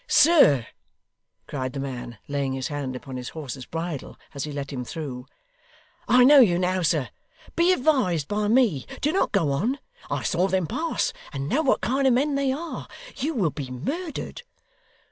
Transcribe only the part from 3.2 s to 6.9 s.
horse's bridle as he let him through: 'I know you now,